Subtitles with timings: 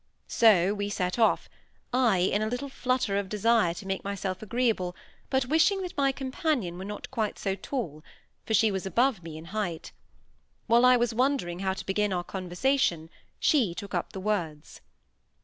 [0.27, 1.47] So we set off,
[1.93, 4.95] I in a little flutter of a desire to make myself agreeable,
[5.29, 8.03] but wishing that my companion were not quite so tall;
[8.43, 9.91] for she was above me in height.
[10.65, 14.81] While I was wondering how to begin our conversation, she took up the words.